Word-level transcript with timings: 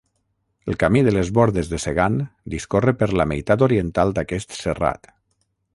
El 0.71 0.77
Camí 0.83 1.03
de 1.07 1.13
les 1.13 1.29
Bordes 1.39 1.69
de 1.73 1.79
Segan 1.83 2.17
discorre 2.55 2.97
per 3.03 3.11
la 3.21 3.29
meitat 3.35 3.67
oriental 3.69 4.19
d'aquest 4.19 4.59
serrat. 4.65 5.13